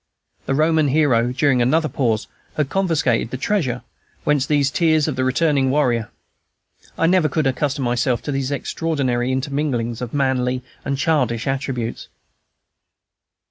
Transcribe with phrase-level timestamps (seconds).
[0.47, 3.83] The Roman hero, during another pause, had confiscated the treasure;
[4.23, 6.09] whence these tears of the returning warrior.
[6.97, 12.07] I never could accustom myself to these extraordinary interminglings of manly and childish attributes.